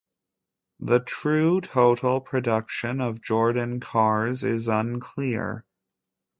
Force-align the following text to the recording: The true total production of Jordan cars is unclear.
The 0.79 0.99
true 0.99 1.61
total 1.61 2.21
production 2.21 3.01
of 3.01 3.21
Jordan 3.21 3.79
cars 3.79 4.43
is 4.43 4.67
unclear. 4.67 5.63